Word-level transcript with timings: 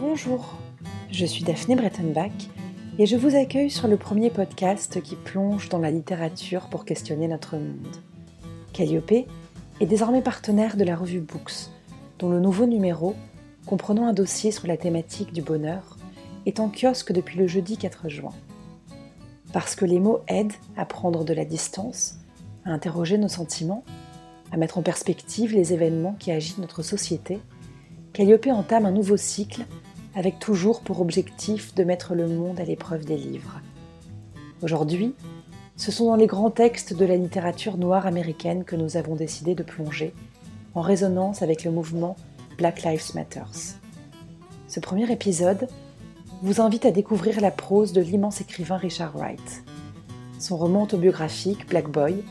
Bonjour, 0.00 0.54
je 1.10 1.26
suis 1.26 1.44
Daphné 1.44 1.76
Brettenbach 1.76 2.32
et 2.98 3.04
je 3.04 3.16
vous 3.16 3.36
accueille 3.36 3.68
sur 3.68 3.86
le 3.86 3.98
premier 3.98 4.30
podcast 4.30 5.02
qui 5.02 5.14
plonge 5.14 5.68
dans 5.68 5.78
la 5.78 5.90
littérature 5.90 6.70
pour 6.70 6.86
questionner 6.86 7.28
notre 7.28 7.58
monde. 7.58 7.98
Calliope 8.72 9.12
est 9.12 9.86
désormais 9.86 10.22
partenaire 10.22 10.78
de 10.78 10.84
la 10.84 10.96
revue 10.96 11.20
Books, 11.20 11.68
dont 12.18 12.30
le 12.30 12.40
nouveau 12.40 12.64
numéro, 12.64 13.14
comprenant 13.66 14.06
un 14.06 14.14
dossier 14.14 14.52
sur 14.52 14.66
la 14.66 14.78
thématique 14.78 15.34
du 15.34 15.42
bonheur, 15.42 15.98
est 16.46 16.60
en 16.60 16.70
kiosque 16.70 17.12
depuis 17.12 17.38
le 17.38 17.46
jeudi 17.46 17.76
4 17.76 18.08
juin. 18.08 18.32
Parce 19.52 19.74
que 19.74 19.84
les 19.84 20.00
mots 20.00 20.20
aident 20.28 20.54
à 20.78 20.86
prendre 20.86 21.26
de 21.26 21.34
la 21.34 21.44
distance, 21.44 22.16
à 22.64 22.70
interroger 22.70 23.18
nos 23.18 23.28
sentiments, 23.28 23.84
à 24.50 24.56
mettre 24.56 24.78
en 24.78 24.82
perspective 24.82 25.52
les 25.52 25.74
événements 25.74 26.16
qui 26.18 26.32
agitent 26.32 26.56
notre 26.56 26.82
société, 26.82 27.38
Calliope 28.12 28.48
entame 28.48 28.86
un 28.86 28.90
nouveau 28.90 29.16
cycle 29.16 29.64
avec 30.14 30.38
toujours 30.38 30.80
pour 30.80 31.00
objectif 31.00 31.74
de 31.74 31.84
mettre 31.84 32.14
le 32.14 32.26
monde 32.26 32.60
à 32.60 32.64
l'épreuve 32.64 33.04
des 33.04 33.16
livres. 33.16 33.60
Aujourd'hui, 34.62 35.14
ce 35.76 35.92
sont 35.92 36.06
dans 36.06 36.16
les 36.16 36.26
grands 36.26 36.50
textes 36.50 36.92
de 36.92 37.04
la 37.04 37.16
littérature 37.16 37.78
noire 37.78 38.06
américaine 38.06 38.64
que 38.64 38.76
nous 38.76 38.96
avons 38.96 39.16
décidé 39.16 39.54
de 39.54 39.62
plonger, 39.62 40.12
en 40.74 40.82
résonance 40.82 41.42
avec 41.42 41.64
le 41.64 41.70
mouvement 41.70 42.16
Black 42.58 42.82
Lives 42.82 43.14
Matter. 43.14 43.44
Ce 44.68 44.80
premier 44.80 45.10
épisode 45.10 45.68
vous 46.42 46.60
invite 46.60 46.86
à 46.86 46.90
découvrir 46.90 47.40
la 47.40 47.50
prose 47.50 47.92
de 47.92 48.00
l'immense 48.00 48.40
écrivain 48.40 48.76
Richard 48.76 49.16
Wright. 49.16 49.64
Son 50.38 50.56
roman 50.56 50.82
autobiographique 50.82 51.68
Black 51.68 51.88
Boy 51.90 52.22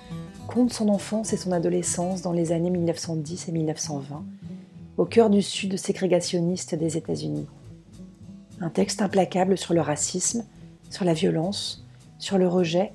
compte 0.48 0.74
son 0.74 0.90
enfance 0.90 1.34
et 1.34 1.38
son 1.38 1.52
adolescence 1.52 2.22
dans 2.22 2.32
les 2.32 2.52
années 2.52 2.72
1910 2.72 3.50
et 3.50 3.52
1920, 3.52 4.24
au 4.98 5.06
cœur 5.06 5.30
du 5.30 5.42
sud 5.42 5.78
ségrégationniste 5.78 6.76
des 6.76 6.98
États-Unis. 6.98 7.48
Un 8.62 8.70
texte 8.70 9.02
implacable 9.02 9.58
sur 9.58 9.74
le 9.74 9.80
racisme, 9.80 10.46
sur 10.90 11.06
la 11.06 11.14
violence, 11.14 11.88
sur 12.18 12.38
le 12.38 12.46
rejet, 12.46 12.92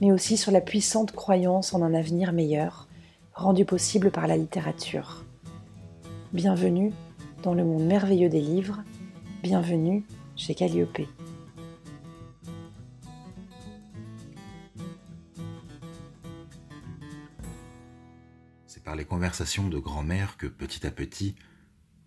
mais 0.00 0.12
aussi 0.12 0.36
sur 0.36 0.52
la 0.52 0.60
puissante 0.60 1.10
croyance 1.10 1.74
en 1.74 1.82
un 1.82 1.94
avenir 1.94 2.32
meilleur, 2.32 2.86
rendu 3.34 3.64
possible 3.64 4.12
par 4.12 4.28
la 4.28 4.36
littérature. 4.36 5.24
Bienvenue 6.32 6.92
dans 7.42 7.54
le 7.54 7.64
monde 7.64 7.82
merveilleux 7.86 8.28
des 8.28 8.40
livres, 8.40 8.84
bienvenue 9.42 10.04
chez 10.36 10.54
Calliope. 10.54 11.00
C'est 18.68 18.84
par 18.84 18.94
les 18.94 19.04
conversations 19.04 19.66
de 19.66 19.78
grand-mère 19.80 20.36
que 20.36 20.46
petit 20.46 20.86
à 20.86 20.92
petit, 20.92 21.34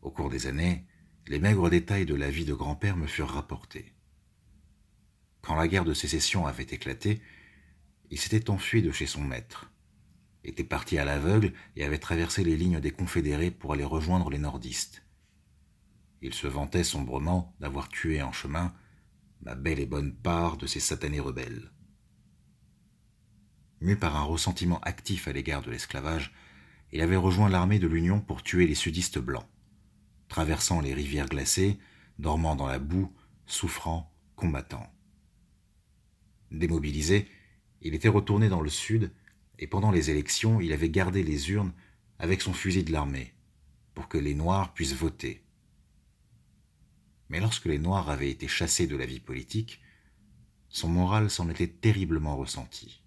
au 0.01 0.09
cours 0.09 0.29
des 0.29 0.47
années, 0.47 0.85
les 1.27 1.39
maigres 1.39 1.69
détails 1.69 2.05
de 2.05 2.15
la 2.15 2.29
vie 2.29 2.45
de 2.45 2.53
grand-père 2.53 2.97
me 2.97 3.07
furent 3.07 3.29
rapportés. 3.29 3.93
Quand 5.41 5.55
la 5.55 5.67
guerre 5.67 5.85
de 5.85 5.93
sécession 5.93 6.45
avait 6.45 6.63
éclaté, 6.63 7.21
il 8.09 8.19
s'était 8.19 8.49
enfui 8.49 8.81
de 8.81 8.91
chez 8.91 9.07
son 9.07 9.21
maître, 9.21 9.71
était 10.43 10.63
parti 10.63 10.97
à 10.97 11.05
l'aveugle 11.05 11.53
et 11.75 11.83
avait 11.85 11.97
traversé 11.97 12.43
les 12.43 12.57
lignes 12.57 12.81
des 12.81 12.91
confédérés 12.91 13.51
pour 13.51 13.73
aller 13.73 13.85
rejoindre 13.85 14.29
les 14.29 14.37
nordistes. 14.37 15.03
Il 16.21 16.33
se 16.33 16.47
vantait 16.47 16.83
sombrement 16.83 17.55
d'avoir 17.59 17.89
tué 17.89 18.21
en 18.21 18.31
chemin 18.31 18.73
ma 19.41 19.55
belle 19.55 19.79
et 19.79 19.85
bonne 19.85 20.13
part 20.13 20.57
de 20.57 20.67
ces 20.67 20.79
satanés 20.79 21.19
rebelles. 21.19 21.71
Mu 23.81 23.97
par 23.97 24.15
un 24.15 24.23
ressentiment 24.23 24.79
actif 24.81 25.27
à 25.27 25.33
l'égard 25.33 25.61
de 25.61 25.71
l'esclavage, 25.71 26.33
il 26.91 27.01
avait 27.01 27.17
rejoint 27.17 27.49
l'armée 27.49 27.79
de 27.79 27.87
l'Union 27.87 28.21
pour 28.21 28.43
tuer 28.43 28.67
les 28.67 28.75
sudistes 28.75 29.19
blancs 29.19 29.47
traversant 30.33 30.81
les 30.81 30.95
rivières 30.95 31.29
glacées, 31.29 31.77
dormant 32.17 32.55
dans 32.55 32.65
la 32.65 32.79
boue, 32.79 33.13
souffrant, 33.45 34.11
combattant. 34.35 34.91
Démobilisé, 36.49 37.27
il 37.83 37.93
était 37.93 38.07
retourné 38.07 38.49
dans 38.49 38.61
le 38.61 38.69
sud, 38.71 39.11
et 39.59 39.67
pendant 39.67 39.91
les 39.91 40.09
élections, 40.09 40.59
il 40.59 40.73
avait 40.73 40.89
gardé 40.89 41.21
les 41.21 41.51
urnes 41.51 41.71
avec 42.17 42.41
son 42.41 42.51
fusil 42.51 42.83
de 42.83 42.91
l'armée, 42.91 43.35
pour 43.93 44.07
que 44.07 44.17
les 44.17 44.33
Noirs 44.33 44.73
puissent 44.73 44.95
voter. 44.95 45.43
Mais 47.29 47.39
lorsque 47.39 47.67
les 47.67 47.77
Noirs 47.77 48.09
avaient 48.09 48.31
été 48.31 48.47
chassés 48.47 48.87
de 48.87 48.95
la 48.95 49.05
vie 49.05 49.19
politique, 49.19 49.81
son 50.67 50.89
moral 50.89 51.29
s'en 51.29 51.47
était 51.47 51.67
terriblement 51.67 52.37
ressenti. 52.37 53.03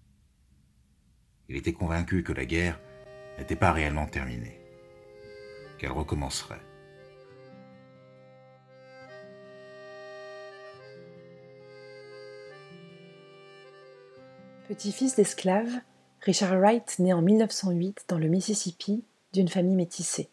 Il 1.49 1.57
était 1.57 1.73
convaincu 1.73 2.23
que 2.23 2.31
la 2.31 2.45
guerre 2.45 2.79
n'était 3.37 3.57
pas 3.57 3.73
réellement 3.73 4.07
terminée, 4.07 4.61
qu'elle 5.77 5.91
recommencerait. 5.91 6.66
Petit-fils 14.67 15.15
d'esclave, 15.15 15.79
Richard 16.19 16.59
Wright 16.59 16.99
naît 16.99 17.13
en 17.13 17.21
1908 17.21 18.03
dans 18.09 18.17
le 18.17 18.27
Mississippi 18.27 19.01
d'une 19.31 19.47
famille 19.47 19.77
métissée. 19.77 20.29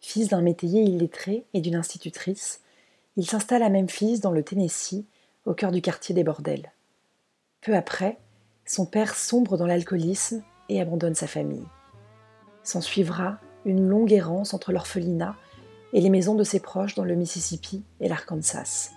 Fils 0.00 0.28
d'un 0.28 0.40
métayer 0.40 0.82
illettré 0.82 1.44
et 1.52 1.60
d'une 1.60 1.74
institutrice, 1.74 2.62
il 3.18 3.26
s'installe 3.26 3.62
à 3.62 3.68
Memphis 3.68 4.20
dans 4.20 4.30
le 4.30 4.42
Tennessee, 4.42 5.04
au 5.44 5.52
cœur 5.52 5.72
du 5.72 5.82
quartier 5.82 6.14
des 6.14 6.24
bordels. 6.24 6.72
Peu 7.60 7.76
après, 7.76 8.16
son 8.64 8.86
père 8.86 9.14
sombre 9.14 9.58
dans 9.58 9.66
l'alcoolisme 9.66 10.42
et 10.70 10.80
abandonne 10.80 11.14
sa 11.14 11.26
famille. 11.26 11.66
S'ensuivra 12.62 13.40
une 13.66 13.86
longue 13.86 14.12
errance 14.12 14.54
entre 14.54 14.72
l'orphelinat 14.72 15.36
et 15.92 16.00
les 16.00 16.08
maisons 16.10 16.34
de 16.34 16.44
ses 16.44 16.60
proches 16.60 16.94
dans 16.94 17.04
le 17.04 17.14
Mississippi 17.14 17.82
et 18.00 18.08
l'Arkansas. 18.08 18.92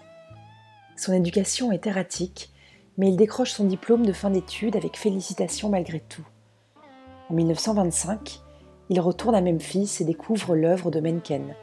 Son 0.95 1.11
éducation 1.11 1.73
est 1.73 1.85
erratique 1.85 2.49
mais 2.97 3.09
il 3.09 3.17
décroche 3.17 3.51
son 3.51 3.65
diplôme 3.65 4.05
de 4.05 4.13
fin 4.13 4.29
d'études 4.29 4.75
avec 4.75 4.97
félicitations 4.97 5.69
malgré 5.69 5.99
tout. 5.99 6.25
En 7.29 7.33
1925, 7.33 8.41
il 8.89 8.99
retourne 8.99 9.35
à 9.35 9.41
Memphis 9.41 9.97
et 9.99 10.05
découvre 10.05 10.55
l'œuvre 10.55 10.91
de 10.91 10.99
Mencken, 10.99 11.55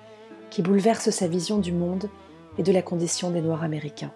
qui 0.50 0.62
bouleverse 0.62 1.10
sa 1.10 1.26
vision 1.26 1.58
du 1.58 1.72
monde 1.72 2.08
et 2.58 2.62
de 2.62 2.72
la 2.72 2.82
condition 2.82 3.30
des 3.30 3.40
Noirs 3.40 3.64
américains. 3.64 4.12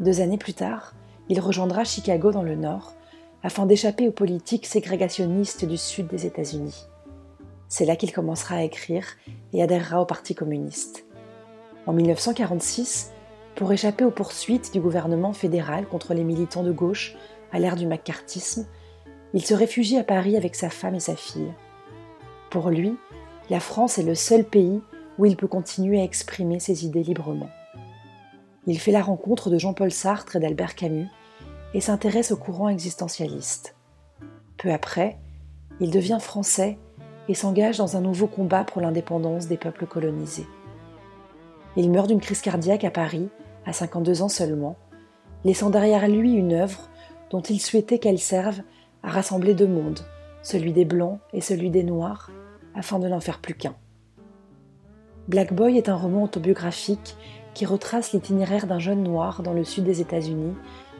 Deux 0.00 0.20
années 0.20 0.38
plus 0.38 0.54
tard, 0.54 0.94
il 1.28 1.40
rejoindra 1.40 1.84
Chicago 1.84 2.30
dans 2.30 2.42
le 2.42 2.54
Nord 2.54 2.94
afin 3.42 3.66
d'échapper 3.66 4.08
aux 4.08 4.12
politiques 4.12 4.66
ségrégationnistes 4.66 5.64
du 5.64 5.76
sud 5.76 6.06
des 6.06 6.26
États-Unis. 6.26 6.86
C'est 7.68 7.84
là 7.84 7.96
qu'il 7.96 8.12
commencera 8.12 8.56
à 8.56 8.62
écrire 8.62 9.04
et 9.52 9.62
adhérera 9.62 10.00
au 10.00 10.06
Parti 10.06 10.34
communiste. 10.34 11.04
En 11.86 11.92
1946, 11.92 13.12
pour 13.58 13.72
échapper 13.72 14.04
aux 14.04 14.12
poursuites 14.12 14.72
du 14.72 14.78
gouvernement 14.78 15.32
fédéral 15.32 15.84
contre 15.84 16.14
les 16.14 16.22
militants 16.22 16.62
de 16.62 16.70
gauche 16.70 17.16
à 17.50 17.58
l'ère 17.58 17.74
du 17.74 17.88
macartisme, 17.88 18.68
il 19.34 19.44
se 19.44 19.52
réfugie 19.52 19.98
à 19.98 20.04
Paris 20.04 20.36
avec 20.36 20.54
sa 20.54 20.70
femme 20.70 20.94
et 20.94 21.00
sa 21.00 21.16
fille. 21.16 21.52
Pour 22.50 22.70
lui, 22.70 22.94
la 23.50 23.58
France 23.58 23.98
est 23.98 24.04
le 24.04 24.14
seul 24.14 24.44
pays 24.44 24.80
où 25.18 25.26
il 25.26 25.36
peut 25.36 25.48
continuer 25.48 26.00
à 26.00 26.04
exprimer 26.04 26.60
ses 26.60 26.86
idées 26.86 27.02
librement. 27.02 27.48
Il 28.68 28.78
fait 28.78 28.92
la 28.92 29.02
rencontre 29.02 29.50
de 29.50 29.58
Jean-Paul 29.58 29.90
Sartre 29.90 30.36
et 30.36 30.38
d'Albert 30.38 30.76
Camus 30.76 31.08
et 31.74 31.80
s'intéresse 31.80 32.30
au 32.30 32.36
courant 32.36 32.68
existentialiste. 32.68 33.74
Peu 34.56 34.70
après, 34.70 35.18
il 35.80 35.90
devient 35.90 36.18
français 36.20 36.78
et 37.26 37.34
s'engage 37.34 37.78
dans 37.78 37.96
un 37.96 38.02
nouveau 38.02 38.28
combat 38.28 38.62
pour 38.62 38.80
l'indépendance 38.80 39.48
des 39.48 39.56
peuples 39.56 39.86
colonisés. 39.86 40.46
Il 41.74 41.90
meurt 41.90 42.06
d'une 42.06 42.20
crise 42.20 42.40
cardiaque 42.40 42.84
à 42.84 42.92
Paris 42.92 43.28
à 43.68 43.72
52 43.74 44.22
ans 44.22 44.30
seulement, 44.30 44.76
laissant 45.44 45.68
derrière 45.68 46.08
lui 46.08 46.32
une 46.32 46.54
œuvre 46.54 46.88
dont 47.30 47.42
il 47.42 47.60
souhaitait 47.60 47.98
qu'elle 47.98 48.18
serve 48.18 48.62
à 49.02 49.10
rassembler 49.10 49.52
deux 49.52 49.66
mondes, 49.66 50.00
celui 50.42 50.72
des 50.72 50.86
Blancs 50.86 51.20
et 51.34 51.42
celui 51.42 51.68
des 51.68 51.82
Noirs, 51.82 52.30
afin 52.74 52.98
de 52.98 53.08
n'en 53.08 53.20
faire 53.20 53.40
plus 53.40 53.54
qu'un. 53.54 53.76
Black 55.28 55.52
Boy 55.52 55.76
est 55.76 55.90
un 55.90 55.96
roman 55.96 56.22
autobiographique 56.22 57.16
qui 57.52 57.66
retrace 57.66 58.14
l'itinéraire 58.14 58.66
d'un 58.66 58.78
jeune 58.78 59.02
noir 59.02 59.42
dans 59.42 59.52
le 59.52 59.64
sud 59.64 59.84
des 59.84 60.00
États-Unis 60.00 60.54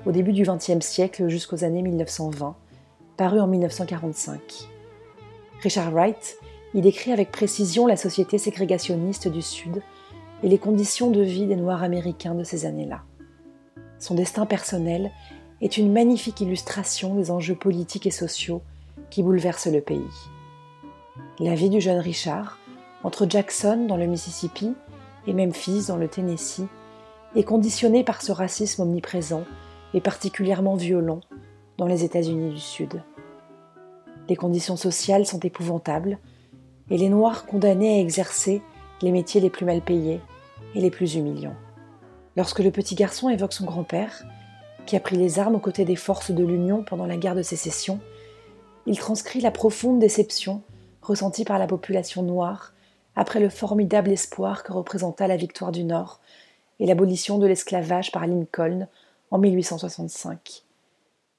au 0.05 0.12
début 0.12 0.35
du 0.35 0.43
XXe 0.43 0.85
siècle 0.85 1.29
jusqu'aux 1.29 1.64
années 1.64 1.82
1920, 1.82 2.55
paru 3.17 3.41
en 3.41 3.47
1945. 3.47 4.69
Richard 5.62 5.91
Wright 5.93 6.37
y 6.75 6.82
décrit 6.82 7.12
avec 7.12 7.32
précision 7.32 7.87
la 7.87 7.97
société 7.97 8.37
ségrégationniste 8.37 9.29
du 9.29 9.41
Sud 9.41 9.81
et 10.43 10.49
les 10.49 10.58
conditions 10.58 11.11
de 11.11 11.20
vie 11.20 11.46
des 11.46 11.56
Noirs 11.56 11.82
américains 11.82 12.35
de 12.35 12.44
ces 12.44 12.67
années-là. 12.67 13.02
Son 13.99 14.14
destin 14.14 14.46
personnel 14.46 15.11
est 15.61 15.76
une 15.76 15.93
magnifique 15.93 16.40
illustration 16.40 17.14
des 17.14 17.31
enjeux 17.31 17.56
politiques 17.56 18.06
et 18.06 18.12
sociaux 18.12 18.62
qui 19.11 19.23
bouleversent 19.23 19.67
le 19.67 19.81
pays. 19.81 20.00
La 21.40 21.55
vie 21.55 21.70
du 21.70 21.81
jeune 21.81 21.99
Richard, 21.99 22.58
entre 23.02 23.26
Jackson 23.29 23.87
dans 23.88 23.96
le 23.96 24.06
Mississippi 24.06 24.75
et 25.26 25.32
Memphis 25.32 25.87
dans 25.88 25.96
le 25.96 26.08
Tennessee, 26.08 26.67
est 27.35 27.44
conditionnée 27.44 28.05
par 28.05 28.23
ce 28.23 28.32
racisme 28.32 28.82
omniprésent 28.82 29.44
et 29.94 30.00
particulièrement 30.00 30.76
violent 30.76 31.20
dans 31.76 31.87
les 31.87 32.05
États-Unis 32.05 32.55
du 32.55 32.61
Sud. 32.61 33.02
Les 34.29 34.37
conditions 34.37 34.76
sociales 34.76 35.26
sont 35.26 35.40
épouvantables 35.40 36.19
et 36.90 36.99
les 36.99 37.08
Noirs 37.08 37.46
condamnés 37.46 37.99
à 37.99 38.00
exercer 38.00 38.62
les 39.03 39.12
métiers 39.12 39.41
les 39.41 39.50
plus 39.50 39.67
mal 39.67 39.81
payés 39.81 40.21
et 40.75 40.81
les 40.81 40.91
plus 40.91 41.15
humiliants. 41.15 41.56
Lorsque 42.37 42.61
le 42.61 42.71
petit 42.71 42.95
garçon 42.95 43.29
évoque 43.29 43.53
son 43.53 43.65
grand-père, 43.65 44.25
qui 44.87 44.97
a 44.97 45.00
pris 45.00 45.17
les 45.17 45.39
armes 45.39 45.56
aux 45.56 45.61
côtés 45.61 45.85
des 45.85 45.97
forces 45.97 46.31
de 46.31 46.45
l'Union 46.45 46.83
pendant 46.83 47.06
la 47.06 47.17
guerre 47.17 47.35
de 47.35 47.43
sécession, 47.43 48.00
il 48.87 48.99
transcrit 48.99 49.41
la 49.41 49.50
profonde 49.50 49.99
déception 49.99 50.62
ressentie 51.03 51.45
par 51.45 51.59
la 51.59 51.67
population 51.67 52.23
noire 52.23 52.73
après 53.17 53.41
le 53.41 53.49
formidable 53.49 54.11
espoir 54.11 54.62
que 54.62 54.73
représenta 54.73 55.27
la 55.27 55.37
victoire 55.37 55.73
du 55.73 55.85
Nord 55.85 56.21
et 56.81 56.87
l'abolition 56.87 57.39
de 57.39 57.47
l'esclavage 57.47 58.12
par 58.12 58.27
Lincoln 58.27 58.87
en 59.31 59.39
1865. 59.39 60.62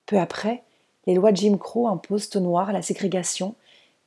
Peu 0.05 0.19
après, 0.19 0.63
les 1.07 1.13
lois 1.13 1.33
Jim 1.33 1.57
Crow 1.57 1.87
imposent 1.87 2.29
aux 2.35 2.41
Noirs 2.41 2.71
la 2.71 2.81
ségrégation 2.81 3.55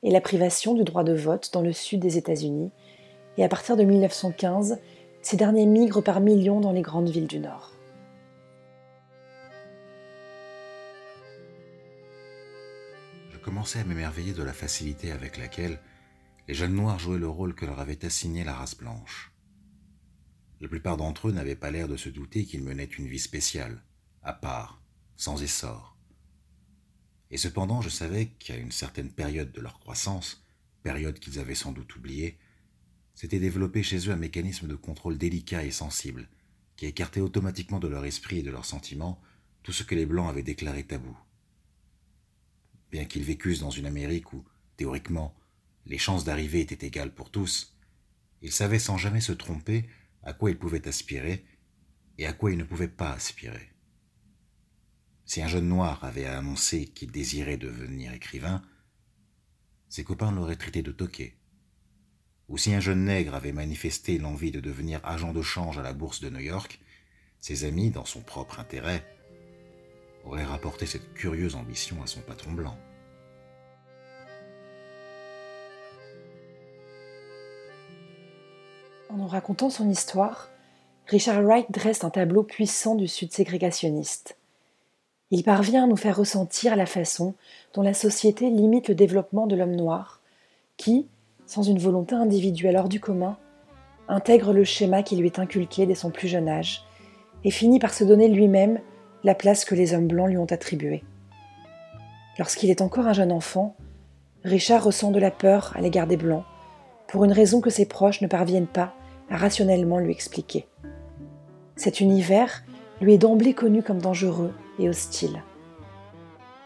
et 0.03 0.11
la 0.11 0.21
privation 0.21 0.73
du 0.73 0.83
droit 0.83 1.03
de 1.03 1.13
vote 1.13 1.49
dans 1.53 1.61
le 1.61 1.73
sud 1.73 1.99
des 1.99 2.17
États-Unis, 2.17 2.71
et 3.37 3.43
à 3.43 3.49
partir 3.49 3.75
de 3.77 3.83
1915, 3.83 4.79
ces 5.21 5.37
derniers 5.37 5.65
migrent 5.65 6.03
par 6.03 6.19
millions 6.19 6.59
dans 6.59 6.71
les 6.71 6.81
grandes 6.81 7.09
villes 7.09 7.27
du 7.27 7.39
Nord. 7.39 7.71
Je 13.31 13.37
commençais 13.37 13.79
à 13.79 13.83
m'émerveiller 13.83 14.33
de 14.33 14.43
la 14.43 14.53
facilité 14.53 15.11
avec 15.11 15.37
laquelle 15.37 15.79
les 16.47 16.53
jeunes 16.53 16.75
noirs 16.75 16.99
jouaient 16.99 17.17
le 17.17 17.27
rôle 17.27 17.55
que 17.55 17.65
leur 17.65 17.79
avait 17.79 18.05
assigné 18.05 18.43
la 18.43 18.53
race 18.53 18.75
blanche. 18.75 19.31
La 20.61 20.67
plupart 20.67 20.97
d'entre 20.97 21.29
eux 21.29 21.31
n'avaient 21.31 21.55
pas 21.55 21.71
l'air 21.71 21.87
de 21.87 21.97
se 21.97 22.09
douter 22.09 22.45
qu'ils 22.45 22.63
menaient 22.63 22.83
une 22.83 23.07
vie 23.07 23.19
spéciale, 23.19 23.81
à 24.21 24.33
part, 24.33 24.81
sans 25.17 25.41
essor. 25.41 25.97
Et 27.31 27.37
cependant, 27.37 27.81
je 27.81 27.89
savais 27.89 28.27
qu'à 28.27 28.55
une 28.55 28.71
certaine 28.71 29.11
période 29.11 29.51
de 29.51 29.61
leur 29.61 29.79
croissance, 29.79 30.45
période 30.83 31.19
qu'ils 31.19 31.39
avaient 31.39 31.55
sans 31.55 31.71
doute 31.71 31.95
oubliée, 31.95 32.37
s'était 33.13 33.39
développé 33.39 33.83
chez 33.83 34.09
eux 34.09 34.11
un 34.11 34.17
mécanisme 34.17 34.67
de 34.67 34.75
contrôle 34.75 35.17
délicat 35.17 35.63
et 35.63 35.71
sensible, 35.71 36.27
qui 36.75 36.85
écartait 36.85 37.21
automatiquement 37.21 37.79
de 37.79 37.87
leur 37.87 38.05
esprit 38.05 38.39
et 38.39 38.43
de 38.43 38.51
leurs 38.51 38.65
sentiments 38.65 39.21
tout 39.61 39.71
ce 39.71 39.83
que 39.83 39.95
les 39.95 40.05
Blancs 40.05 40.29
avaient 40.29 40.43
déclaré 40.43 40.83
tabou. 40.83 41.17
Bien 42.91 43.05
qu'ils 43.05 43.23
vécussent 43.23 43.59
dans 43.59 43.69
une 43.69 43.85
Amérique 43.85 44.33
où, 44.33 44.43
théoriquement, 44.77 45.35
les 45.85 45.97
chances 45.97 46.25
d'arriver 46.25 46.61
étaient 46.61 46.85
égales 46.85 47.13
pour 47.13 47.31
tous, 47.31 47.75
ils 48.41 48.51
savaient 48.51 48.79
sans 48.79 48.97
jamais 48.97 49.21
se 49.21 49.31
tromper 49.31 49.87
à 50.23 50.33
quoi 50.33 50.51
ils 50.51 50.57
pouvaient 50.57 50.87
aspirer 50.87 51.45
et 52.17 52.25
à 52.25 52.33
quoi 52.33 52.51
ils 52.51 52.57
ne 52.57 52.63
pouvaient 52.63 52.87
pas 52.87 53.11
aspirer. 53.11 53.69
Si 55.25 55.41
un 55.41 55.47
jeune 55.47 55.67
noir 55.67 56.03
avait 56.03 56.25
annoncé 56.25 56.87
qu'il 56.87 57.11
désirait 57.11 57.57
devenir 57.57 58.13
écrivain, 58.13 58.61
ses 59.87 60.03
copains 60.03 60.31
l'auraient 60.31 60.57
traité 60.57 60.81
de 60.81 60.91
toqué 60.91 61.37
ou 62.53 62.57
si 62.59 62.71
un 62.71 62.79
jeune 62.79 63.05
nègre 63.05 63.33
avait 63.33 63.51
manifesté 63.51 64.19
l'envie 64.19 64.51
de 64.51 64.59
devenir 64.59 64.99
agent 65.03 65.33
de 65.33 65.41
change 65.41 65.79
à 65.79 65.81
la 65.81 65.91
bourse 65.91 66.21
de 66.21 66.29
New 66.29 66.39
York, 66.39 66.79
ses 67.41 67.65
amis, 67.65 67.89
dans 67.89 68.05
son 68.05 68.21
propre 68.21 68.59
intérêt, 68.59 69.03
auraient 70.23 70.43
rapporté 70.43 70.85
cette 70.85 71.15
curieuse 71.15 71.55
ambition 71.55 71.95
à 72.03 72.05
son 72.05 72.19
patron 72.19 72.51
blanc. 72.51 72.77
En 79.09 79.17
nous 79.17 79.27
racontant 79.27 79.71
son 79.71 79.89
histoire, 79.89 80.51
Richard 81.07 81.41
Wright 81.41 81.71
dresse 81.71 82.03
un 82.03 82.11
tableau 82.11 82.43
puissant 82.43 82.93
du 82.93 83.07
Sud 83.07 83.33
ségrégationniste. 83.33 84.37
Il 85.31 85.43
parvient 85.43 85.85
à 85.85 85.87
nous 85.87 85.97
faire 85.97 86.17
ressentir 86.17 86.75
la 86.75 86.85
façon 86.85 87.33
dont 87.73 87.81
la 87.81 87.95
société 87.95 88.51
limite 88.51 88.89
le 88.89 88.95
développement 88.95 89.47
de 89.47 89.55
l'homme 89.55 89.75
noir, 89.75 90.21
qui, 90.77 91.07
sans 91.45 91.63
une 91.63 91.79
volonté 91.79 92.15
individuelle 92.15 92.77
hors 92.77 92.89
du 92.89 92.99
commun, 92.99 93.37
intègre 94.07 94.53
le 94.53 94.63
schéma 94.63 95.03
qui 95.03 95.15
lui 95.15 95.27
est 95.27 95.39
inculqué 95.39 95.85
dès 95.85 95.95
son 95.95 96.09
plus 96.09 96.27
jeune 96.27 96.49
âge 96.49 96.83
et 97.43 97.51
finit 97.51 97.79
par 97.79 97.93
se 97.93 98.03
donner 98.03 98.27
lui-même 98.27 98.79
la 99.23 99.35
place 99.35 99.65
que 99.65 99.75
les 99.75 99.93
hommes 99.93 100.07
blancs 100.07 100.29
lui 100.29 100.37
ont 100.37 100.45
attribuée. 100.45 101.03
Lorsqu'il 102.37 102.69
est 102.69 102.81
encore 102.81 103.07
un 103.07 103.13
jeune 103.13 103.31
enfant, 103.31 103.75
Richard 104.43 104.83
ressent 104.83 105.11
de 105.11 105.19
la 105.19 105.31
peur 105.31 105.73
à 105.75 105.81
l'égard 105.81 106.07
des 106.07 106.17
blancs, 106.17 106.43
pour 107.07 107.23
une 107.23 107.31
raison 107.31 107.61
que 107.61 107.69
ses 107.69 107.85
proches 107.85 108.21
ne 108.21 108.27
parviennent 108.27 108.67
pas 108.67 108.93
à 109.29 109.37
rationnellement 109.37 109.99
lui 109.99 110.11
expliquer. 110.11 110.67
Cet 111.75 112.01
univers 112.01 112.63
lui 113.01 113.13
est 113.13 113.17
d'emblée 113.19 113.53
connu 113.53 113.83
comme 113.83 114.01
dangereux 114.01 114.53
et 114.79 114.89
hostile. 114.89 115.43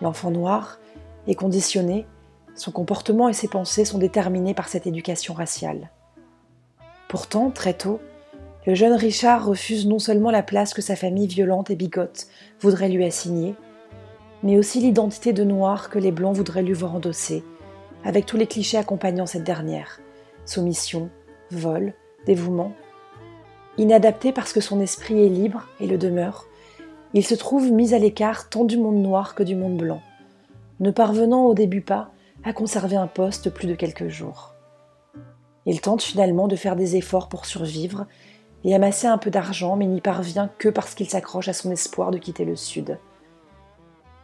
L'enfant 0.01 0.31
noir 0.31 0.79
est 1.27 1.35
conditionné 1.35 2.05
son 2.57 2.71
comportement 2.71 3.29
et 3.29 3.33
ses 3.33 3.47
pensées 3.47 3.85
sont 3.85 3.97
déterminés 3.97 4.53
par 4.53 4.67
cette 4.67 4.87
éducation 4.87 5.33
raciale. 5.33 5.89
Pourtant, 7.07 7.51
très 7.51 7.73
tôt, 7.73 7.99
le 8.65 8.75
jeune 8.75 8.93
Richard 8.93 9.45
refuse 9.45 9.87
non 9.87 9.99
seulement 9.99 10.31
la 10.31 10.43
place 10.43 10.73
que 10.73 10.81
sa 10.81 10.95
famille 10.95 11.27
violente 11.27 11.69
et 11.69 11.75
bigote 11.75 12.27
voudrait 12.59 12.89
lui 12.89 13.05
assigner, 13.05 13.55
mais 14.43 14.57
aussi 14.57 14.81
l'identité 14.81 15.31
de 15.31 15.43
noir 15.43 15.89
que 15.89 15.99
les 15.99 16.11
blancs 16.11 16.35
voudraient 16.35 16.63
lui 16.63 16.73
voir 16.73 16.95
endosser, 16.95 17.43
avec 18.03 18.25
tous 18.25 18.37
les 18.37 18.47
clichés 18.47 18.77
accompagnant 18.77 19.25
cette 19.25 19.43
dernière 19.43 19.99
soumission, 20.47 21.09
vol, 21.51 21.93
dévouement. 22.25 22.71
Inadapté 23.77 24.31
parce 24.31 24.53
que 24.53 24.61
son 24.61 24.79
esprit 24.79 25.25
est 25.25 25.29
libre 25.29 25.67
et 25.79 25.87
le 25.87 25.97
demeure, 25.97 26.45
il 27.13 27.25
se 27.25 27.35
trouve 27.35 27.71
mis 27.71 27.93
à 27.93 27.99
l'écart 27.99 28.49
tant 28.49 28.63
du 28.63 28.77
monde 28.77 29.01
noir 29.01 29.35
que 29.35 29.43
du 29.43 29.55
monde 29.55 29.77
blanc, 29.77 30.01
ne 30.79 30.91
parvenant 30.91 31.45
au 31.45 31.53
début 31.53 31.81
pas 31.81 32.11
à 32.47 32.53
conserver 32.53 32.95
un 32.95 33.07
poste 33.07 33.49
plus 33.49 33.67
de 33.67 33.75
quelques 33.75 34.07
jours. 34.07 34.55
Il 35.65 35.81
tente 35.81 36.01
finalement 36.01 36.47
de 36.47 36.55
faire 36.55 36.77
des 36.77 36.95
efforts 36.95 37.27
pour 37.27 37.45
survivre 37.45 38.07
et 38.63 38.73
amasser 38.73 39.05
un 39.05 39.17
peu 39.17 39.29
d'argent, 39.29 39.75
mais 39.75 39.85
n'y 39.85 39.99
parvient 39.99 40.49
que 40.57 40.69
parce 40.69 40.95
qu'il 40.95 41.09
s'accroche 41.09 41.49
à 41.49 41.53
son 41.53 41.71
espoir 41.71 42.09
de 42.09 42.17
quitter 42.17 42.45
le 42.45 42.55
Sud. 42.55 42.99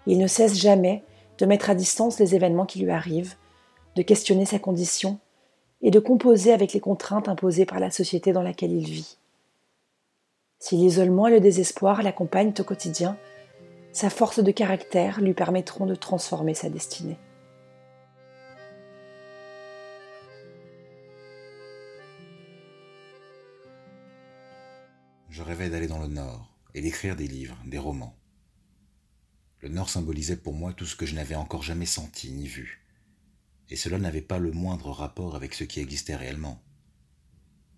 Il 0.08 0.20
ne 0.20 0.28
cesse 0.28 0.58
jamais 0.58 1.04
de 1.38 1.46
mettre 1.46 1.70
à 1.70 1.76
distance 1.76 2.18
les 2.18 2.34
événements 2.34 2.66
qui 2.66 2.80
lui 2.80 2.92
arrivent, 2.92 3.36
de 3.98 4.02
questionner 4.02 4.46
sa 4.46 4.58
condition 4.58 5.20
et 5.82 5.92
de 5.92 6.00
composer 6.00 6.54
avec 6.54 6.72
les 6.72 6.80
contraintes 6.80 7.28
imposées 7.28 7.66
par 7.66 7.82
la 7.82 7.92
société 7.92 8.32
dans 8.32 8.42
laquelle 8.42 8.72
il 8.72 8.86
vit. 8.86 9.18
Si 10.60 10.78
l'isolement 10.78 11.28
et 11.28 11.32
le 11.32 11.42
désespoir 11.42 12.04
l'accompagnent 12.04 12.54
au 12.58 12.64
quotidien, 12.64 13.18
sa 13.92 14.10
force 14.10 14.42
de 14.42 14.52
caractère 14.52 15.20
lui 15.20 15.34
permettront 15.34 15.86
de 15.86 15.96
transformer 15.96 16.54
sa 16.54 16.70
destinée. 16.70 17.18
Je 25.34 25.42
rêvais 25.42 25.72
d'aller 25.72 25.88
dans 25.88 25.98
le 25.98 26.06
Nord 26.06 26.56
et 26.76 26.82
d'écrire 26.82 27.16
des 27.16 27.28
livres, 27.28 27.58
des 27.66 27.80
romans. 27.80 28.16
Le 29.62 29.70
Nord 29.70 29.90
symbolisait 29.90 30.38
pour 30.38 30.54
moi 30.54 30.74
tout 30.74 30.86
ce 30.86 30.96
que 30.96 31.08
je 31.08 31.16
n'avais 31.16 31.34
encore 31.34 31.64
jamais 31.64 31.88
senti 31.88 32.32
ni 32.32 32.46
vu, 32.46 32.86
et 33.72 33.76
cela 33.76 33.98
n'avait 33.98 34.22
pas 34.22 34.38
le 34.38 34.52
moindre 34.52 34.92
rapport 34.92 35.36
avec 35.36 35.56
ce 35.56 35.64
qui 35.64 35.80
existait 35.80 36.16
réellement. 36.16 36.62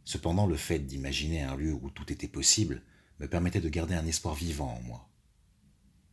Cependant, 0.04 0.48
le 0.48 0.58
fait 0.58 0.80
d'imaginer 0.80 1.44
un 1.44 1.56
lieu 1.56 1.72
où 1.72 1.90
tout 1.90 2.12
était 2.12 2.28
possible 2.28 2.82
me 3.22 3.30
permettait 3.30 3.62
de 3.62 3.70
garder 3.70 3.96
un 3.96 4.06
espoir 4.06 4.36
vivant 4.36 4.74
en 4.74 4.82
moi. 4.82 5.10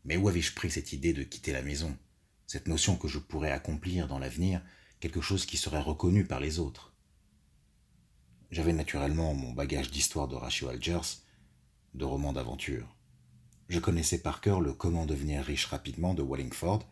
Mais 0.04 0.16
où 0.16 0.28
avais-je 0.28 0.54
pris 0.54 0.70
cette 0.70 0.92
idée 0.92 1.12
de 1.12 1.24
quitter 1.24 1.50
la 1.50 1.62
maison, 1.62 1.98
cette 2.46 2.68
notion 2.68 2.94
que 2.94 3.08
je 3.08 3.18
pourrais 3.18 3.50
accomplir 3.50 4.06
dans 4.06 4.20
l'avenir 4.20 4.62
quelque 5.00 5.20
chose 5.20 5.44
qui 5.44 5.56
serait 5.56 5.80
reconnu 5.80 6.24
par 6.24 6.38
les 6.38 6.60
autres? 6.60 6.94
J'avais 8.52 8.74
naturellement 8.74 9.34
mon 9.34 9.50
bagage 9.50 9.90
d'histoire 9.90 10.28
d'Horatio 10.28 10.68
Algiers, 10.68 11.18
de 11.94 12.04
romans 12.04 12.32
d'aventure. 12.32 12.96
Je 13.68 13.78
connaissais 13.78 14.18
par 14.18 14.40
cœur 14.40 14.60
le 14.60 14.72
Comment 14.72 15.06
devenir 15.06 15.44
riche 15.44 15.66
rapidement 15.66 16.14
de 16.14 16.22
Wallingford, 16.22 16.88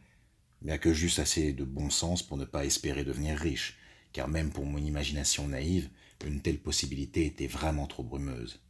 bien 0.63 0.79
que 0.79 0.93
j'eusse 0.93 1.19
assez 1.19 1.53
de 1.53 1.65
bon 1.65 1.91
sens 1.91 2.23
pour 2.23 2.37
ne 2.37 2.45
pas 2.45 2.65
espérer 2.65 3.05
devenir 3.05 3.39
riche, 3.39 3.79
car 4.13 4.29
même 4.29 4.51
pour 4.51 4.67
mon 4.67 4.79
imagination 4.79 5.49
naïve, 5.49 5.91
une 6.27 6.41
telle 6.41 6.59
possibilité 6.59 7.27
était 7.27 7.47
vraiment 7.47 7.87
trop 7.87 8.03
brumeuse. 8.03 8.61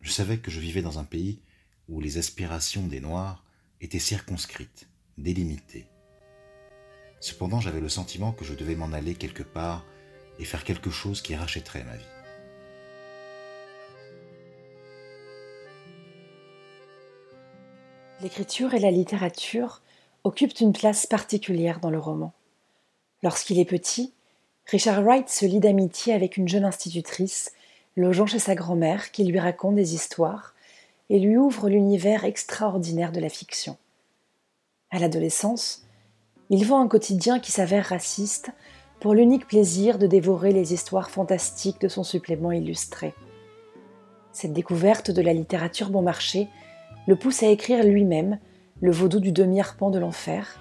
Je 0.00 0.10
savais 0.10 0.38
que 0.38 0.50
je 0.50 0.60
vivais 0.60 0.82
dans 0.82 0.98
un 0.98 1.04
pays 1.04 1.42
où 1.88 2.00
les 2.00 2.18
aspirations 2.18 2.86
des 2.86 3.00
Noirs 3.00 3.44
étaient 3.80 3.98
circonscrites, 3.98 4.88
délimitées. 5.16 5.86
Cependant, 7.20 7.60
j'avais 7.60 7.80
le 7.80 7.88
sentiment 7.88 8.32
que 8.32 8.44
je 8.44 8.54
devais 8.54 8.76
m'en 8.76 8.92
aller 8.92 9.14
quelque 9.14 9.42
part 9.42 9.84
et 10.38 10.44
faire 10.44 10.62
quelque 10.62 10.90
chose 10.90 11.20
qui 11.20 11.34
rachèterait 11.34 11.84
ma 11.84 11.96
vie. 11.96 12.17
L'écriture 18.20 18.74
et 18.74 18.80
la 18.80 18.90
littérature 18.90 19.80
occupent 20.24 20.58
une 20.58 20.72
place 20.72 21.06
particulière 21.06 21.78
dans 21.78 21.90
le 21.90 22.00
roman. 22.00 22.32
Lorsqu'il 23.22 23.60
est 23.60 23.64
petit, 23.64 24.12
Richard 24.66 25.02
Wright 25.02 25.28
se 25.28 25.46
lie 25.46 25.60
d'amitié 25.60 26.12
avec 26.12 26.36
une 26.36 26.48
jeune 26.48 26.64
institutrice, 26.64 27.52
logeant 27.96 28.26
chez 28.26 28.40
sa 28.40 28.56
grand-mère, 28.56 29.12
qui 29.12 29.22
lui 29.22 29.38
raconte 29.38 29.76
des 29.76 29.94
histoires 29.94 30.54
et 31.10 31.20
lui 31.20 31.36
ouvre 31.36 31.68
l'univers 31.68 32.24
extraordinaire 32.24 33.12
de 33.12 33.20
la 33.20 33.28
fiction. 33.28 33.76
À 34.90 34.98
l'adolescence, 34.98 35.86
il 36.50 36.66
vend 36.66 36.80
un 36.80 36.88
quotidien 36.88 37.38
qui 37.38 37.52
s'avère 37.52 37.86
raciste 37.86 38.50
pour 38.98 39.14
l'unique 39.14 39.46
plaisir 39.46 39.96
de 39.96 40.08
dévorer 40.08 40.52
les 40.52 40.74
histoires 40.74 41.10
fantastiques 41.10 41.80
de 41.80 41.88
son 41.88 42.02
supplément 42.02 42.50
illustré. 42.50 43.14
Cette 44.32 44.52
découverte 44.52 45.12
de 45.12 45.22
la 45.22 45.32
littérature 45.32 45.90
bon 45.90 46.02
marché 46.02 46.48
le 47.08 47.16
pousse 47.16 47.42
à 47.42 47.48
écrire 47.48 47.82
lui-même 47.82 48.38
Le 48.82 48.92
vaudou 48.92 49.18
du 49.18 49.32
demi-arpent 49.32 49.88
de 49.88 49.98
l'enfer, 49.98 50.60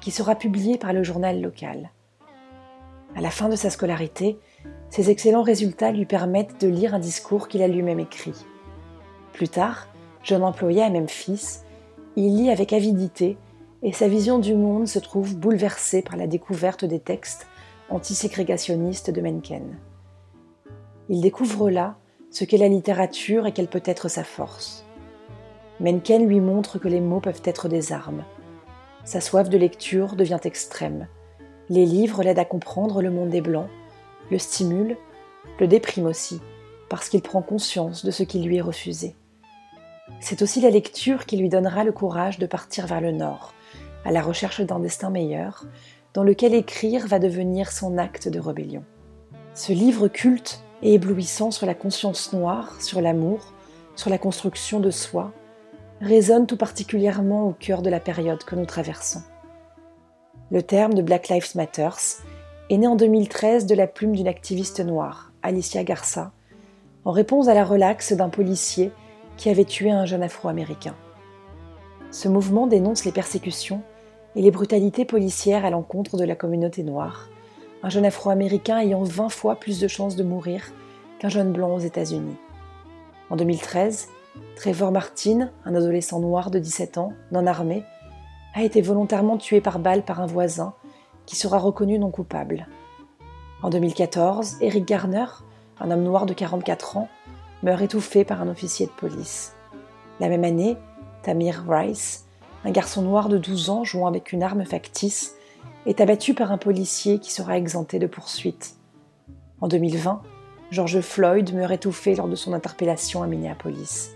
qui 0.00 0.10
sera 0.10 0.34
publié 0.34 0.78
par 0.78 0.94
le 0.94 1.02
journal 1.02 1.42
local. 1.42 1.90
À 3.14 3.20
la 3.20 3.28
fin 3.28 3.50
de 3.50 3.56
sa 3.56 3.68
scolarité, 3.68 4.38
ses 4.88 5.10
excellents 5.10 5.42
résultats 5.42 5.92
lui 5.92 6.06
permettent 6.06 6.58
de 6.62 6.66
lire 6.66 6.94
un 6.94 6.98
discours 6.98 7.46
qu'il 7.46 7.60
a 7.60 7.68
lui-même 7.68 8.00
écrit. 8.00 8.46
Plus 9.34 9.50
tard, 9.50 9.86
jeune 10.22 10.44
employé 10.44 10.82
à 10.82 10.88
Memphis, 10.88 11.58
il 12.16 12.36
lit 12.38 12.50
avec 12.50 12.72
avidité 12.72 13.36
et 13.82 13.92
sa 13.92 14.08
vision 14.08 14.38
du 14.38 14.54
monde 14.54 14.88
se 14.88 14.98
trouve 14.98 15.36
bouleversée 15.36 16.00
par 16.00 16.16
la 16.16 16.26
découverte 16.26 16.86
des 16.86 17.00
textes 17.00 17.46
antiségrégationnistes 17.90 19.10
de 19.10 19.20
Mencken. 19.20 19.76
Il 21.10 21.20
découvre 21.20 21.68
là 21.68 21.98
ce 22.30 22.44
qu'est 22.44 22.56
la 22.56 22.68
littérature 22.68 23.46
et 23.46 23.52
quelle 23.52 23.68
peut 23.68 23.82
être 23.84 24.08
sa 24.08 24.24
force. 24.24 24.86
Mencken 25.82 26.28
lui 26.28 26.38
montre 26.38 26.78
que 26.78 26.86
les 26.86 27.00
mots 27.00 27.18
peuvent 27.18 27.42
être 27.44 27.66
des 27.66 27.92
armes. 27.92 28.22
Sa 29.04 29.20
soif 29.20 29.48
de 29.48 29.58
lecture 29.58 30.14
devient 30.14 30.38
extrême. 30.44 31.08
Les 31.68 31.84
livres 31.84 32.22
l'aident 32.22 32.38
à 32.38 32.44
comprendre 32.44 33.02
le 33.02 33.10
monde 33.10 33.30
des 33.30 33.40
Blancs, 33.40 33.66
le 34.30 34.38
stimulent, 34.38 34.96
le 35.58 35.66
dépriment 35.66 36.06
aussi, 36.06 36.40
parce 36.88 37.08
qu'il 37.08 37.20
prend 37.20 37.42
conscience 37.42 38.04
de 38.04 38.12
ce 38.12 38.22
qui 38.22 38.40
lui 38.44 38.58
est 38.58 38.62
refusé. 38.62 39.16
C'est 40.20 40.42
aussi 40.42 40.60
la 40.60 40.70
lecture 40.70 41.26
qui 41.26 41.36
lui 41.36 41.48
donnera 41.48 41.82
le 41.82 41.90
courage 41.90 42.38
de 42.38 42.46
partir 42.46 42.86
vers 42.86 43.00
le 43.00 43.10
nord, 43.10 43.52
à 44.04 44.12
la 44.12 44.22
recherche 44.22 44.60
d'un 44.60 44.78
destin 44.78 45.10
meilleur, 45.10 45.66
dans 46.14 46.22
lequel 46.22 46.54
écrire 46.54 47.08
va 47.08 47.18
devenir 47.18 47.72
son 47.72 47.98
acte 47.98 48.28
de 48.28 48.38
rébellion. 48.38 48.84
Ce 49.54 49.72
livre 49.72 50.06
culte 50.06 50.62
et 50.80 50.94
éblouissant 50.94 51.50
sur 51.50 51.66
la 51.66 51.74
conscience 51.74 52.32
noire, 52.32 52.80
sur 52.80 53.00
l'amour, 53.00 53.52
sur 53.96 54.10
la 54.10 54.18
construction 54.18 54.78
de 54.78 54.92
soi, 54.92 55.32
résonne 56.02 56.48
tout 56.48 56.56
particulièrement 56.56 57.46
au 57.46 57.52
cœur 57.52 57.80
de 57.80 57.88
la 57.88 58.00
période 58.00 58.42
que 58.42 58.56
nous 58.56 58.66
traversons. 58.66 59.22
Le 60.50 60.60
terme 60.60 60.94
de 60.94 61.02
Black 61.02 61.28
Lives 61.28 61.52
Matter 61.54 61.90
est 62.70 62.76
né 62.76 62.88
en 62.88 62.96
2013 62.96 63.66
de 63.66 63.74
la 63.76 63.86
plume 63.86 64.16
d'une 64.16 64.26
activiste 64.26 64.80
noire, 64.80 65.32
Alicia 65.42 65.84
Garza, 65.84 66.32
en 67.04 67.12
réponse 67.12 67.46
à 67.46 67.54
la 67.54 67.64
relaxe 67.64 68.12
d'un 68.12 68.30
policier 68.30 68.90
qui 69.36 69.48
avait 69.48 69.64
tué 69.64 69.92
un 69.92 70.04
jeune 70.04 70.24
afro-américain. 70.24 70.96
Ce 72.10 72.28
mouvement 72.28 72.66
dénonce 72.66 73.04
les 73.04 73.12
persécutions 73.12 73.82
et 74.34 74.42
les 74.42 74.50
brutalités 74.50 75.04
policières 75.04 75.64
à 75.64 75.70
l'encontre 75.70 76.16
de 76.16 76.24
la 76.24 76.34
communauté 76.34 76.82
noire, 76.82 77.28
un 77.84 77.90
jeune 77.90 78.04
afro-américain 78.04 78.78
ayant 78.78 79.04
20 79.04 79.28
fois 79.28 79.54
plus 79.54 79.78
de 79.78 79.86
chances 79.86 80.16
de 80.16 80.24
mourir 80.24 80.64
qu'un 81.20 81.28
jeune 81.28 81.52
blanc 81.52 81.74
aux 81.74 81.80
États-Unis. 81.80 82.36
En 83.30 83.36
2013, 83.36 84.08
Trevor 84.56 84.92
Martin, 84.92 85.50
un 85.64 85.74
adolescent 85.74 86.20
noir 86.20 86.50
de 86.50 86.58
17 86.58 86.98
ans, 86.98 87.12
non 87.32 87.46
armé, 87.46 87.84
a 88.54 88.62
été 88.62 88.80
volontairement 88.80 89.38
tué 89.38 89.60
par 89.60 89.78
balle 89.78 90.04
par 90.04 90.20
un 90.20 90.26
voisin 90.26 90.74
qui 91.26 91.36
sera 91.36 91.58
reconnu 91.58 91.98
non 91.98 92.10
coupable. 92.10 92.66
En 93.62 93.70
2014, 93.70 94.56
Eric 94.60 94.86
Garner, 94.86 95.26
un 95.80 95.90
homme 95.90 96.02
noir 96.02 96.26
de 96.26 96.34
44 96.34 96.96
ans, 96.96 97.08
meurt 97.62 97.82
étouffé 97.82 98.24
par 98.24 98.42
un 98.42 98.48
officier 98.48 98.86
de 98.86 98.92
police. 98.92 99.54
La 100.20 100.28
même 100.28 100.44
année, 100.44 100.76
Tamir 101.22 101.64
Rice, 101.68 102.26
un 102.64 102.70
garçon 102.70 103.02
noir 103.02 103.28
de 103.28 103.38
12 103.38 103.70
ans 103.70 103.84
jouant 103.84 104.06
avec 104.06 104.32
une 104.32 104.42
arme 104.42 104.64
factice, 104.64 105.34
est 105.86 106.00
abattu 106.00 106.34
par 106.34 106.52
un 106.52 106.58
policier 106.58 107.18
qui 107.18 107.32
sera 107.32 107.56
exempté 107.56 107.98
de 107.98 108.06
poursuite. 108.06 108.76
En 109.60 109.68
2020, 109.68 110.22
George 110.70 111.00
Floyd 111.00 111.54
meurt 111.54 111.72
étouffé 111.72 112.14
lors 112.14 112.28
de 112.28 112.34
son 112.34 112.52
interpellation 112.52 113.22
à 113.22 113.26
Minneapolis. 113.26 114.10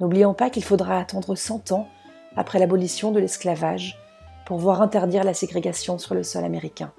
N'oublions 0.00 0.34
pas 0.34 0.50
qu'il 0.50 0.64
faudra 0.64 0.98
attendre 0.98 1.34
100 1.34 1.72
ans 1.72 1.86
après 2.36 2.58
l'abolition 2.58 3.12
de 3.12 3.20
l'esclavage 3.20 3.98
pour 4.46 4.58
voir 4.58 4.82
interdire 4.82 5.24
la 5.24 5.34
ségrégation 5.34 5.98
sur 5.98 6.14
le 6.14 6.22
sol 6.22 6.44
américain. 6.44 6.92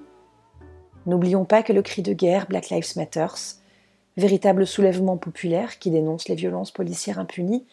N'oublions 1.08 1.46
pas 1.46 1.64
que 1.64 1.74
le 1.74 1.82
cri 1.82 2.04
de 2.04 2.14
guerre 2.14 2.46
Black 2.48 2.70
Lives 2.70 2.96
Matter, 2.96 3.28
véritable 4.18 4.68
soulèvement 4.68 5.18
populaire 5.18 5.80
qui 5.80 5.90
dénonce 5.90 6.28
les 6.28 6.36
violences 6.36 6.72
policières 6.72 7.18
impunies 7.18 7.66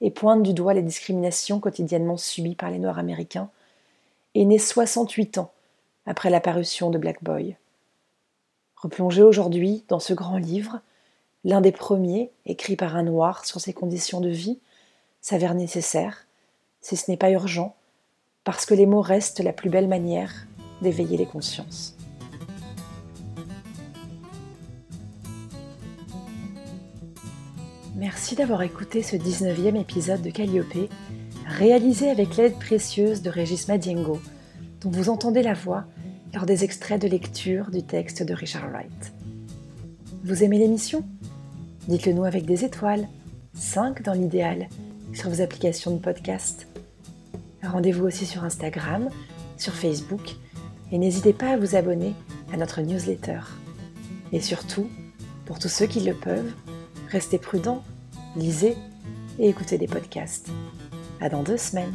et 0.00 0.10
pointe 0.10 0.42
du 0.42 0.54
doigt 0.54 0.74
les 0.74 0.82
discriminations 0.82 1.60
quotidiennement 1.60 2.16
subies 2.16 2.56
par 2.56 2.70
les 2.70 2.78
Noirs 2.78 2.98
américains, 2.98 3.48
est 4.34 4.44
né 4.44 4.58
68 4.58 5.38
ans 5.38 5.52
après 6.04 6.30
l'apparition 6.30 6.90
de 6.90 6.98
Black 6.98 7.22
Boy. 7.22 7.56
Replongé 8.76 9.22
aujourd'hui 9.22 9.84
dans 9.88 10.00
ce 10.00 10.12
grand 10.12 10.36
livre, 10.36 10.80
l'un 11.44 11.60
des 11.60 11.72
premiers, 11.72 12.30
écrit 12.44 12.76
par 12.76 12.96
un 12.96 13.04
noir 13.04 13.46
sur 13.46 13.60
ses 13.60 13.72
conditions 13.72 14.20
de 14.20 14.28
vie, 14.28 14.58
s'avère 15.24 15.54
nécessaire, 15.54 16.26
si 16.82 16.96
ce 16.96 17.10
n'est 17.10 17.16
pas 17.16 17.30
urgent, 17.30 17.74
parce 18.44 18.66
que 18.66 18.74
les 18.74 18.84
mots 18.84 19.00
restent 19.00 19.40
la 19.40 19.54
plus 19.54 19.70
belle 19.70 19.88
manière 19.88 20.46
d'éveiller 20.82 21.16
les 21.16 21.24
consciences. 21.24 21.96
Merci 27.96 28.34
d'avoir 28.34 28.60
écouté 28.60 29.02
ce 29.02 29.16
19e 29.16 29.80
épisode 29.80 30.20
de 30.20 30.28
Calliope, 30.28 30.90
réalisé 31.46 32.10
avec 32.10 32.36
l'aide 32.36 32.58
précieuse 32.58 33.22
de 33.22 33.30
Régis 33.30 33.66
Madiengo, 33.66 34.20
dont 34.82 34.90
vous 34.90 35.08
entendez 35.08 35.42
la 35.42 35.54
voix 35.54 35.86
lors 36.34 36.44
des 36.44 36.64
extraits 36.64 37.00
de 37.00 37.08
lecture 37.08 37.70
du 37.70 37.82
texte 37.82 38.22
de 38.22 38.34
Richard 38.34 38.68
Wright. 38.68 39.14
Vous 40.22 40.44
aimez 40.44 40.58
l'émission? 40.58 41.02
Dites-le 41.88 42.12
nous 42.12 42.24
avec 42.24 42.44
des 42.44 42.66
étoiles, 42.66 43.08
5 43.54 44.02
dans 44.02 44.12
l'idéal, 44.12 44.68
sur 45.14 45.30
vos 45.30 45.40
applications 45.40 45.92
de 45.92 46.00
podcast. 46.00 46.66
Rendez-vous 47.62 48.04
aussi 48.04 48.26
sur 48.26 48.44
Instagram, 48.44 49.08
sur 49.56 49.72
Facebook, 49.72 50.34
et 50.92 50.98
n'hésitez 50.98 51.32
pas 51.32 51.50
à 51.50 51.56
vous 51.56 51.76
abonner 51.76 52.14
à 52.52 52.56
notre 52.56 52.82
newsletter. 52.82 53.40
Et 54.32 54.40
surtout, 54.40 54.88
pour 55.46 55.58
tous 55.58 55.68
ceux 55.68 55.86
qui 55.86 56.00
le 56.00 56.14
peuvent, 56.14 56.52
restez 57.10 57.38
prudents, 57.38 57.82
lisez 58.36 58.76
et 59.38 59.48
écoutez 59.48 59.78
des 59.78 59.86
podcasts. 59.86 60.50
À 61.20 61.28
dans 61.28 61.42
deux 61.42 61.56
semaines. 61.56 61.94